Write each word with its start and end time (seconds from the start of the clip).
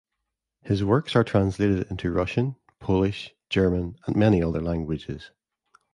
His 0.63 0.83
works 0.83 1.15
are 1.15 1.23
translated 1.23 1.85
into 1.91 2.09
Russian, 2.11 2.55
Polish, 2.79 3.35
German 3.51 3.97
and 4.07 4.15
many 4.15 4.41
other 4.41 4.59
languages. 4.59 5.29